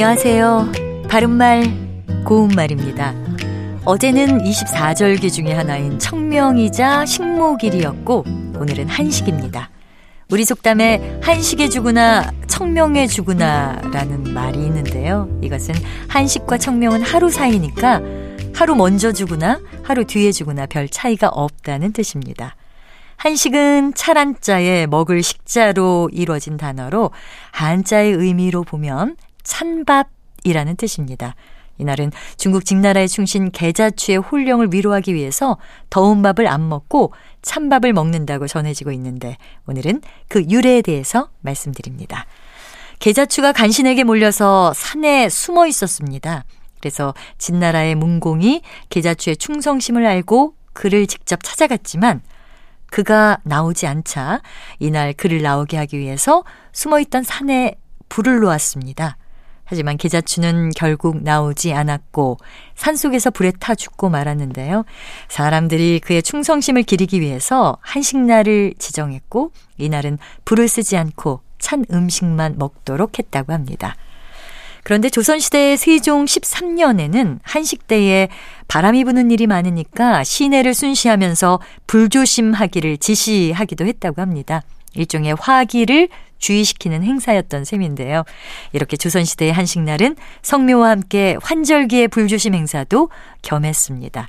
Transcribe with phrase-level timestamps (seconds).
[0.00, 0.70] 안녕하세요.
[1.10, 1.64] 바른말,
[2.24, 3.14] 고운말입니다.
[3.84, 8.24] 어제는 24절기 중의 하나인 청명이자 식목일이었고,
[8.60, 9.70] 오늘은 한식입니다.
[10.30, 15.28] 우리 속담에 한식에 주구나 청명에 주구나 라는 말이 있는데요.
[15.42, 15.74] 이것은
[16.06, 18.00] 한식과 청명은 하루 사이니까
[18.54, 22.54] 하루 먼저 주구나 하루 뒤에 주구나 별 차이가 없다는 뜻입니다.
[23.16, 27.10] 한식은 찰한자에 먹을 식자로 이루어진 단어로
[27.50, 31.34] 한자의 의미로 보면 찬밥이라는 뜻입니다.
[31.78, 35.58] 이날은 중국 직나라의 충신 계자추의 홀령을 위로하기 위해서
[35.90, 37.12] 더운 밥을 안 먹고
[37.42, 42.26] 찬밥을 먹는다고 전해지고 있는데 오늘은 그 유래에 대해서 말씀드립니다.
[42.98, 46.44] 계자추가 간신에게 몰려서 산에 숨어 있었습니다.
[46.80, 52.22] 그래서 진나라의 문공이 계자추의 충성심을 알고 그를 직접 찾아갔지만
[52.90, 54.40] 그가 나오지 않자
[54.78, 57.76] 이날 그를 나오게 하기 위해서 숨어 있던 산에
[58.08, 59.16] 불을 놓았습니다.
[59.70, 62.38] 하지만 계자추는 결국 나오지 않았고
[62.74, 64.84] 산속에서 불에 타 죽고 말았는데요.
[65.28, 73.52] 사람들이 그의 충성심을 기리기 위해서 한식날을 지정했고 이날은 불을 쓰지 않고 찬 음식만 먹도록 했다고
[73.52, 73.94] 합니다.
[74.84, 78.28] 그런데 조선시대 세종 13년에는 한식대에
[78.68, 84.62] 바람이 부는 일이 많으니까 시내를 순시하면서 불조심하기를 지시하기도 했다고 합니다.
[84.94, 86.08] 일종의 화기를
[86.38, 88.24] 주의시키는 행사였던 셈인데요.
[88.72, 93.10] 이렇게 조선시대의 한식날은 성묘와 함께 환절기의 불조심 행사도
[93.42, 94.28] 겸했습니다.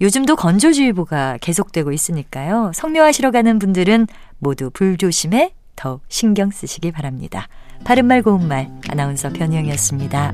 [0.00, 2.72] 요즘도 건조주의보가 계속되고 있으니까요.
[2.74, 4.06] 성묘하시러 가는 분들은
[4.38, 7.48] 모두 불조심에 더 신경 쓰시기 바랍니다.
[7.84, 10.32] 바른말 고운말 아나운서 변희영이었습니다.